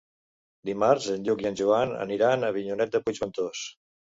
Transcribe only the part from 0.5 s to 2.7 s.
Dimarts en Lluc i en Joan aniran a